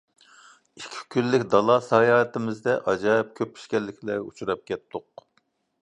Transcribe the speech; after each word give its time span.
ئىككى 0.79 1.03
كۈنلۈك 1.15 1.45
دالا 1.51 1.75
ساياھىتىمىزدە 1.89 2.75
ئاجايىپ 2.93 3.31
كۆپ 3.41 3.55
پېشكەللىكلەرگە 3.59 4.27
ئۇچراپ 4.31 4.69
كەتتۇق. 4.73 5.29